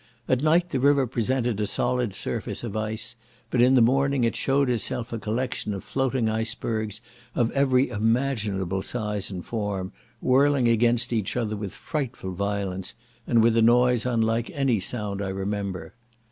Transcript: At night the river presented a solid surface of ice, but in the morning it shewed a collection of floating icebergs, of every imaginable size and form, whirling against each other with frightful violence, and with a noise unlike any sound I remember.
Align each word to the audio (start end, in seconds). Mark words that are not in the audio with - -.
At 0.27 0.41
night 0.41 0.71
the 0.71 0.79
river 0.79 1.05
presented 1.05 1.61
a 1.61 1.67
solid 1.67 2.15
surface 2.15 2.63
of 2.63 2.75
ice, 2.75 3.15
but 3.51 3.61
in 3.61 3.75
the 3.75 3.83
morning 3.83 4.23
it 4.23 4.35
shewed 4.35 4.67
a 4.71 5.17
collection 5.19 5.75
of 5.75 5.83
floating 5.83 6.27
icebergs, 6.27 7.01
of 7.35 7.51
every 7.51 7.89
imaginable 7.89 8.81
size 8.81 9.29
and 9.29 9.45
form, 9.45 9.91
whirling 10.19 10.67
against 10.67 11.13
each 11.13 11.37
other 11.37 11.55
with 11.55 11.75
frightful 11.75 12.31
violence, 12.33 12.95
and 13.27 13.43
with 13.43 13.55
a 13.55 13.61
noise 13.61 14.07
unlike 14.07 14.49
any 14.55 14.79
sound 14.79 15.21
I 15.21 15.29
remember. 15.29 15.93